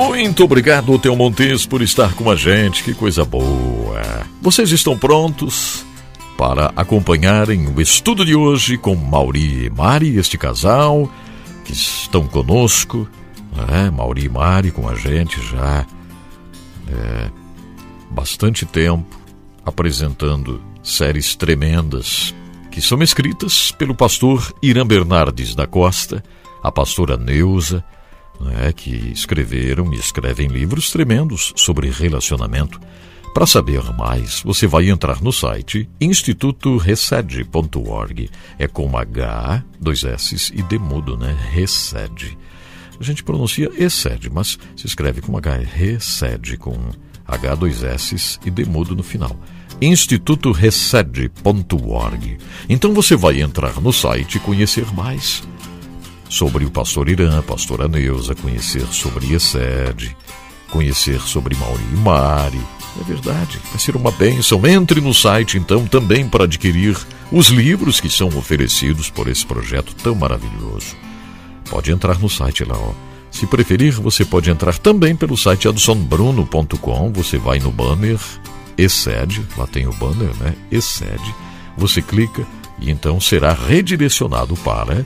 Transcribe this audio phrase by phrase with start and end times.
[0.00, 2.82] Muito obrigado, Teu Montes, por estar com a gente.
[2.82, 4.00] Que coisa boa.
[4.40, 5.84] Vocês estão prontos
[6.38, 11.12] para acompanharem o estudo de hoje com Mauri e Mari, este casal
[11.66, 13.06] que estão conosco.
[13.54, 13.90] Né?
[13.90, 15.86] Mauri e Mari com a gente já
[16.88, 17.30] é,
[18.10, 19.20] bastante tempo
[19.66, 22.34] apresentando séries tremendas
[22.70, 26.24] que são escritas pelo pastor Irã Bernardes da Costa,
[26.62, 27.84] a pastora Neuza
[28.40, 32.80] né, que escreveram e escrevem livros tremendos sobre relacionamento.
[33.32, 38.28] Para saber mais, você vai entrar no site institutoresed.org.
[38.58, 41.38] É com H, dois S e demudo, né?
[41.52, 42.36] Resed.
[42.98, 46.76] A gente pronuncia Exced, mas se escreve com H, Resed, com
[47.26, 49.38] H, dois S e demudo no final
[49.80, 52.38] institutoresed.org.
[52.68, 55.42] Então você vai entrar no site e conhecer mais
[56.30, 60.16] sobre o pastor Irã, pastora Neuza, conhecer sobre Excede,
[60.70, 62.60] conhecer sobre Mauri e Mari.
[63.00, 64.64] É verdade, vai ser uma bênção.
[64.64, 66.96] Entre no site então também para adquirir
[67.32, 70.96] os livros que são oferecidos por esse projeto tão maravilhoso.
[71.68, 72.92] Pode entrar no site lá, ó.
[73.30, 77.12] Se preferir, você pode entrar também pelo site adsonbruno.com.
[77.12, 78.18] Você vai no banner
[78.78, 80.54] Excede, lá tem o banner, né?
[80.70, 81.34] Excede.
[81.76, 82.46] Você clica
[82.80, 85.04] e então será redirecionado para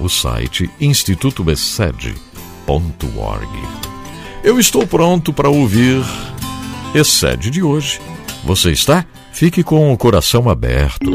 [0.00, 3.48] o site institutoessed.org.
[4.42, 6.02] Eu estou pronto para ouvir
[6.94, 8.00] Excede de hoje.
[8.44, 9.04] Você está?
[9.32, 11.10] Fique com o coração aberto.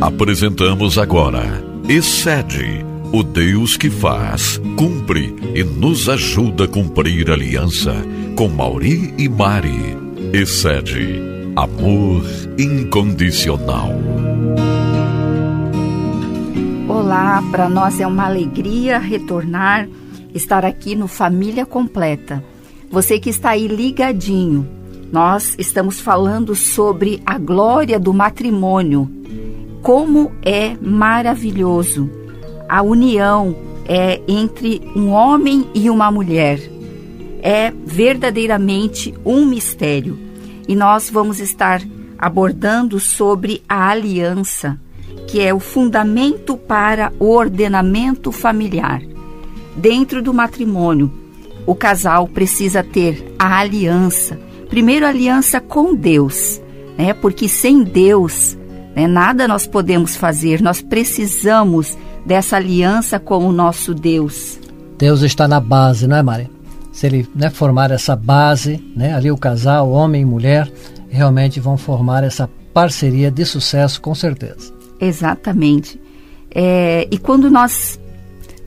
[0.00, 7.94] Apresentamos agora Excede, o Deus que faz, cumpre e nos ajuda a cumprir aliança
[8.36, 9.96] com Mauri e Mari.
[10.34, 11.18] Excede,
[11.56, 12.22] amor
[12.58, 13.88] incondicional.
[16.98, 19.88] Olá, para nós é uma alegria retornar,
[20.34, 22.42] estar aqui no Família Completa.
[22.90, 24.68] Você que está aí ligadinho,
[25.12, 29.08] nós estamos falando sobre a glória do matrimônio.
[29.80, 32.10] Como é maravilhoso
[32.68, 33.54] a união
[33.86, 36.58] é entre um homem e uma mulher.
[37.40, 40.18] É verdadeiramente um mistério.
[40.66, 41.80] E nós vamos estar
[42.18, 44.80] abordando sobre a aliança
[45.28, 49.02] que é o fundamento para o ordenamento familiar.
[49.76, 51.12] Dentro do matrimônio,
[51.66, 54.40] o casal precisa ter a aliança.
[54.70, 56.60] Primeiro, a aliança com Deus,
[56.96, 57.12] né?
[57.12, 58.56] porque sem Deus,
[58.96, 60.62] né, nada nós podemos fazer.
[60.62, 64.58] Nós precisamos dessa aliança com o nosso Deus.
[64.96, 66.50] Deus está na base, não é, Mari?
[66.90, 70.72] Se ele né, formar essa base, né, ali o casal, homem e mulher,
[71.10, 74.77] realmente vão formar essa parceria de sucesso, com certeza.
[75.00, 76.00] Exatamente.
[76.50, 78.00] É, e quando nós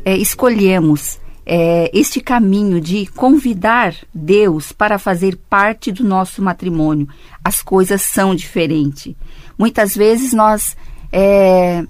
[0.06, 7.08] é, escolhemos é, este caminho de convidar Deus para fazer parte do nosso matrimônio,
[7.44, 9.16] as coisas são diferentes.
[9.58, 10.78] Muitas vezes nós,
[11.12, 11.84] é,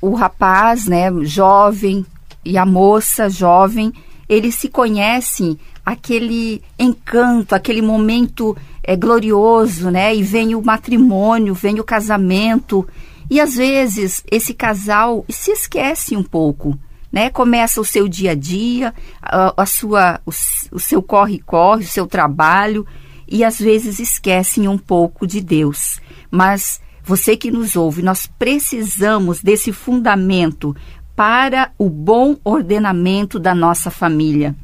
[0.00, 2.04] o rapaz, né, jovem
[2.44, 3.92] e a moça jovem,
[4.28, 10.14] eles se conhecem aquele encanto, aquele momento é, glorioso, né?
[10.14, 12.86] E vem o matrimônio, vem o casamento
[13.28, 16.78] e às vezes esse casal se esquece um pouco,
[17.10, 17.30] né?
[17.30, 20.30] Começa o seu dia a dia, a, sua, o,
[20.72, 22.86] o seu corre-corre, o seu trabalho,
[23.26, 26.00] e às vezes esquecem um pouco de Deus.
[26.30, 30.74] Mas você que nos ouve, nós precisamos desse fundamento
[31.16, 34.54] para o bom ordenamento da nossa família.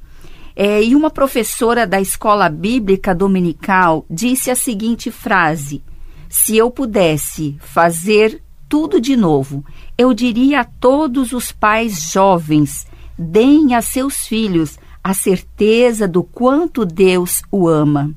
[0.54, 5.82] É, e uma professora da escola bíblica dominical disse a seguinte frase:
[6.28, 9.62] Se eu pudesse fazer tudo de novo.
[9.98, 12.86] Eu diria a todos os pais jovens:
[13.18, 18.14] deem a seus filhos a certeza do quanto Deus o ama.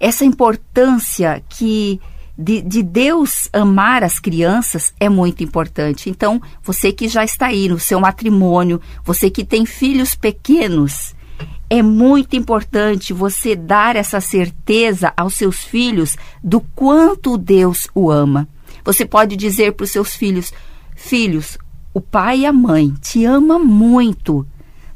[0.00, 2.00] Essa importância que
[2.36, 6.10] de, de, Deus amar as crianças é muito importante.
[6.10, 11.14] Então, você que já está aí no seu matrimônio, você que tem filhos pequenos,
[11.70, 18.48] é muito importante você dar essa certeza aos seus filhos do quanto Deus o ama.
[18.84, 20.52] Você pode dizer para os seus filhos:
[20.96, 21.58] Filhos,
[21.94, 24.46] o pai e a mãe te ama muito.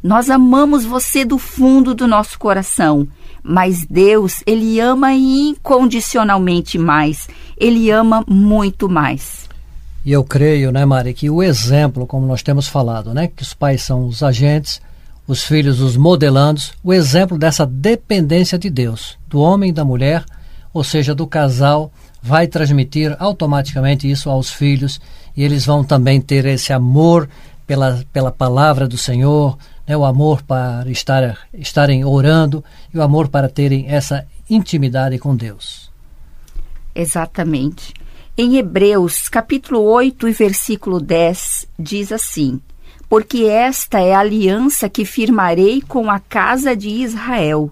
[0.02, 3.08] Nós amamos você do fundo do nosso coração,
[3.42, 7.28] mas Deus, ele ama incondicionalmente mais.
[7.56, 9.48] Ele ama muito mais.
[10.04, 13.52] E eu creio, né, Mari, que o exemplo, como nós temos falado, né, que os
[13.52, 14.80] pais são os agentes,
[15.26, 20.24] os filhos os modelandos, o exemplo dessa dependência de Deus, do homem e da mulher,
[20.72, 21.90] ou seja, do casal
[22.26, 25.00] vai transmitir automaticamente isso aos filhos
[25.36, 27.28] e eles vão também ter esse amor
[27.64, 29.56] pela, pela palavra do Senhor,
[29.86, 35.36] né, o amor para estar, estarem orando e o amor para terem essa intimidade com
[35.36, 35.88] Deus.
[36.92, 37.94] Exatamente.
[38.36, 42.60] Em Hebreus, capítulo 8 e versículo 10, diz assim:
[43.08, 47.70] Porque esta é a aliança que firmarei com a casa de Israel.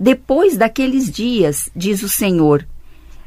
[0.00, 2.66] Depois daqueles dias, diz o Senhor,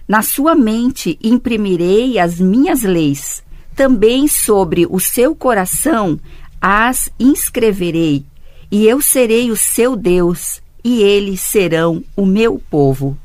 [0.08, 3.44] na sua mente imprimirei as minhas leis,
[3.76, 6.20] também sobre o seu coração
[6.62, 8.26] as inscreverei,
[8.72, 13.18] e eu serei o seu Deus, e eles serão o meu povo.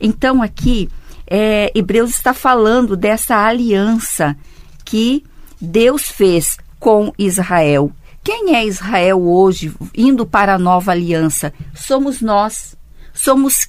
[0.00, 0.88] Então, aqui,
[1.26, 4.36] é, Hebreus está falando dessa aliança
[4.84, 5.24] que
[5.60, 7.90] Deus fez com Israel.
[8.22, 11.52] Quem é Israel hoje, indo para a nova aliança?
[11.74, 12.76] Somos nós.
[13.14, 13.68] Somos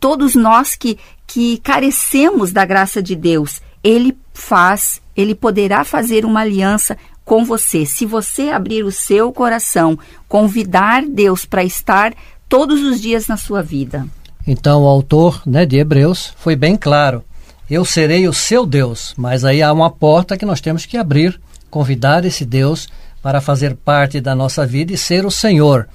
[0.00, 3.60] todos nós que, que carecemos da graça de Deus.
[3.82, 7.84] Ele faz, ele poderá fazer uma aliança com você.
[7.84, 9.98] Se você abrir o seu coração,
[10.28, 12.14] convidar Deus para estar
[12.48, 14.06] todos os dias na sua vida.
[14.46, 17.22] Então, o autor né, de Hebreus foi bem claro:
[17.70, 19.12] eu serei o seu Deus.
[19.16, 21.38] Mas aí há uma porta que nós temos que abrir,
[21.70, 22.88] convidar esse Deus
[23.22, 25.86] para fazer parte da nossa vida e ser o Senhor.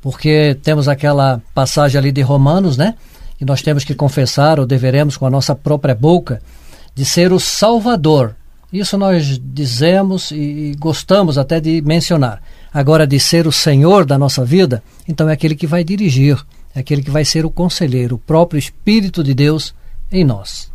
[0.00, 2.94] Porque temos aquela passagem ali de Romanos, né?
[3.38, 6.40] Que nós temos que confessar, ou deveremos com a nossa própria boca,
[6.94, 8.34] de ser o Salvador.
[8.72, 12.42] Isso nós dizemos e gostamos até de mencionar.
[12.72, 16.38] Agora, de ser o Senhor da nossa vida, então é aquele que vai dirigir,
[16.74, 19.74] é aquele que vai ser o conselheiro, o próprio Espírito de Deus
[20.10, 20.70] em nós.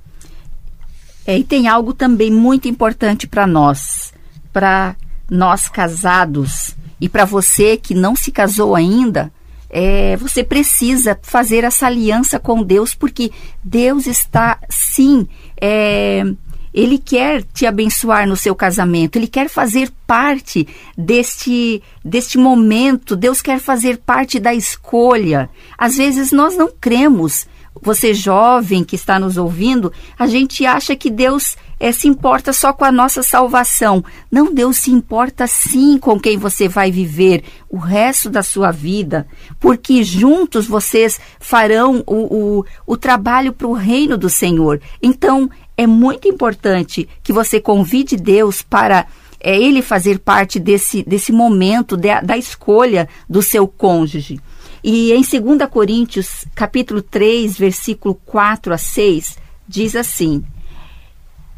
[1.26, 4.14] É, e tem algo também muito importante para nós,
[4.52, 4.96] para
[5.30, 9.32] nós casados e para você que não se casou ainda.
[9.74, 13.32] É, você precisa fazer essa aliança com Deus, porque
[13.64, 15.26] Deus está, sim,
[15.60, 16.26] é,
[16.74, 23.42] ele quer te abençoar no seu casamento, ele quer fazer parte deste, deste momento, Deus
[23.42, 25.50] quer fazer parte da escolha.
[25.78, 27.46] Às vezes nós não cremos.
[27.80, 32.74] Você jovem que está nos ouvindo, a gente acha que Deus é, se importa só
[32.74, 34.04] com a nossa salvação.
[34.30, 39.26] Não, Deus se importa sim com quem você vai viver o resto da sua vida,
[39.60, 44.80] porque juntos vocês farão o, o, o trabalho para o reino do Senhor.
[45.02, 49.08] Então, é muito importante que você convide Deus para
[49.40, 54.40] é, ele fazer parte desse, desse momento de, da escolha do seu cônjuge.
[54.84, 59.38] E em 2 Coríntios, capítulo 3, versículo 4 a 6,
[59.68, 60.44] diz assim: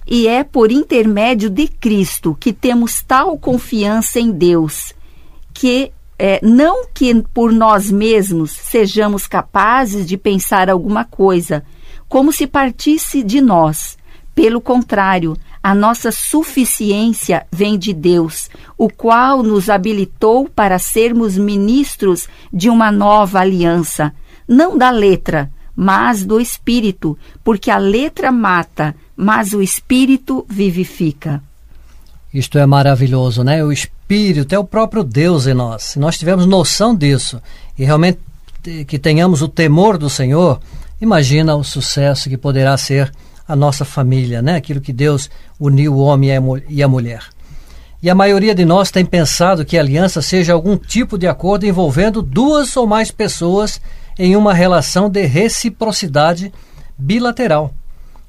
[0.06, 4.94] E é por intermédio de Cristo que temos tal confiança em Deus,
[5.54, 11.64] que é, não que por nós mesmos sejamos capazes de pensar alguma coisa,
[12.10, 13.98] como se partisse de nós.
[14.36, 22.28] Pelo contrário, a nossa suficiência vem de Deus, o qual nos habilitou para sermos ministros
[22.52, 24.14] de uma nova aliança,
[24.46, 31.42] não da letra, mas do espírito, porque a letra mata, mas o espírito vivifica.
[32.34, 33.64] Isto é maravilhoso, né?
[33.64, 35.84] O espírito é o próprio Deus em nós.
[35.84, 37.42] Se nós tivermos noção disso
[37.78, 38.20] e realmente
[38.88, 40.60] que tenhamos o temor do Senhor,
[41.00, 43.12] imagina o sucesso que poderá ser
[43.54, 44.56] a nossa família, né?
[44.56, 45.30] aquilo que Deus
[45.60, 46.32] uniu o homem
[46.68, 47.24] e a mulher.
[48.02, 51.64] E a maioria de nós tem pensado que a aliança seja algum tipo de acordo
[51.64, 53.80] envolvendo duas ou mais pessoas
[54.18, 56.52] em uma relação de reciprocidade
[56.98, 57.72] bilateral,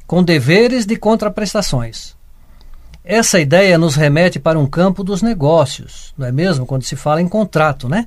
[0.07, 2.15] com deveres de contraprestações.
[3.03, 6.67] Essa ideia nos remete para um campo dos negócios, não é mesmo?
[6.67, 8.07] Quando se fala em contrato, né?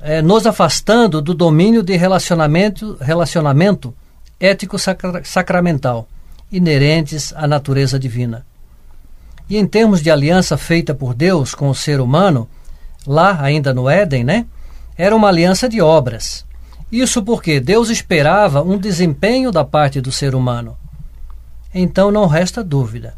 [0.00, 3.94] É, nos afastando do domínio de relacionamento, relacionamento
[4.40, 6.08] ético-sacramental,
[6.50, 8.46] inerentes à natureza divina.
[9.48, 12.48] E em termos de aliança feita por Deus com o ser humano,
[13.06, 14.46] lá ainda no Éden, né?
[14.96, 16.44] Era uma aliança de obras.
[16.90, 20.76] Isso porque Deus esperava um desempenho da parte do ser humano.
[21.74, 23.14] Então não resta dúvida.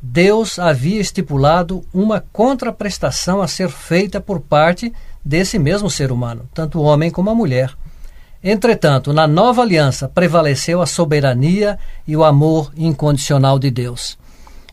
[0.00, 4.92] Deus havia estipulado uma contraprestação a ser feita por parte
[5.24, 7.72] desse mesmo ser humano, tanto o homem como a mulher.
[8.42, 14.18] Entretanto, na nova aliança prevaleceu a soberania e o amor incondicional de Deus.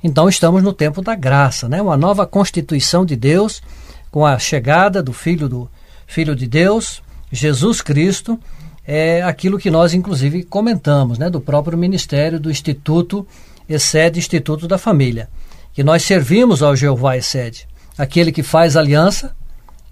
[0.04, 1.82] Então estamos no tempo da graça, né?
[1.82, 3.62] Uma nova constituição de Deus
[4.10, 5.70] com a chegada do filho do
[6.08, 8.40] filho de Deus, Jesus Cristo,
[8.88, 13.28] é aquilo que nós inclusive comentamos, né, do próprio ministério do Instituto
[13.68, 15.30] Excede Instituto da Família,
[15.72, 19.36] que nós servimos ao Jeová Excede, aquele que faz aliança,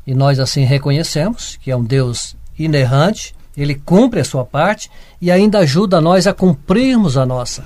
[0.07, 5.31] e nós assim reconhecemos que é um Deus inerrante, ele cumpre a sua parte e
[5.31, 7.63] ainda ajuda nós a cumprirmos a nossa.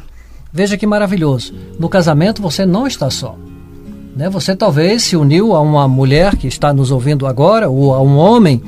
[0.54, 1.54] Veja que maravilhoso.
[1.78, 3.36] No casamento você não está só.
[4.16, 4.30] Né?
[4.30, 8.18] Você talvez se uniu a uma mulher que está nos ouvindo agora, ou a um
[8.18, 8.62] homem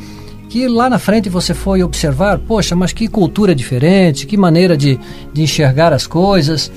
[0.49, 4.99] que lá na frente você foi observar, poxa, mas que cultura diferente, que maneira de,
[5.33, 6.71] de enxergar as coisas.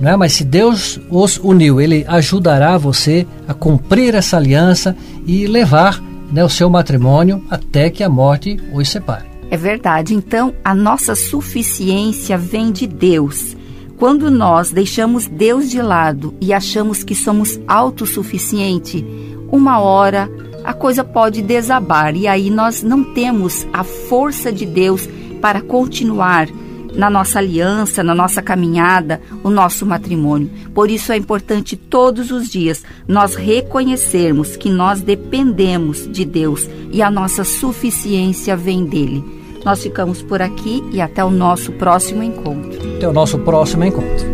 [0.00, 0.16] Não é?
[0.16, 6.44] Mas se Deus os uniu, Ele ajudará você a cumprir essa aliança e levar né,
[6.44, 9.31] o seu matrimônio até que a morte os separe.
[9.52, 10.14] É verdade.
[10.14, 13.54] Então, a nossa suficiência vem de Deus.
[13.98, 19.04] Quando nós deixamos Deus de lado e achamos que somos autossuficiente,
[19.50, 20.26] uma hora
[20.64, 25.06] a coisa pode desabar e aí nós não temos a força de Deus
[25.42, 26.48] para continuar
[26.94, 30.50] na nossa aliança, na nossa caminhada, o nosso matrimônio.
[30.72, 37.02] Por isso é importante todos os dias nós reconhecermos que nós dependemos de Deus e
[37.02, 39.41] a nossa suficiência vem dele.
[39.64, 42.96] Nós ficamos por aqui e até o nosso próximo encontro.
[42.96, 44.26] Até o nosso próximo encontro.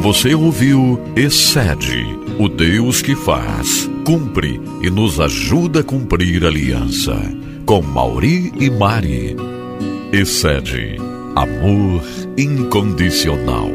[0.00, 2.04] Você ouviu Excede,
[2.38, 7.16] o Deus que faz, cumpre e nos ajuda a cumprir a aliança.
[7.64, 9.36] Com Mauri e Mari.
[10.12, 10.96] Excede,
[11.36, 12.02] amor
[12.36, 13.70] incondicional.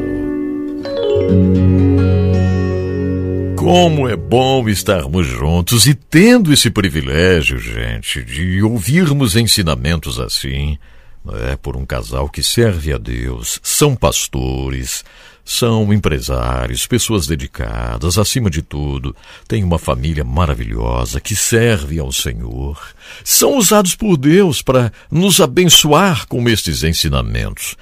[3.70, 10.78] Como é bom estarmos juntos e tendo esse privilégio, gente, de ouvirmos ensinamentos assim,
[11.34, 15.04] é, por um casal que serve a Deus, são pastores,
[15.44, 22.78] são empresários, pessoas dedicadas, acima de tudo, têm uma família maravilhosa que serve ao Senhor.
[23.24, 27.76] São usados por Deus para nos abençoar com estes ensinamentos.